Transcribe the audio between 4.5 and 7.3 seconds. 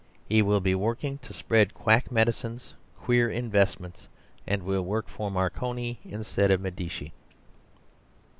will work for Marconi instead of Medici.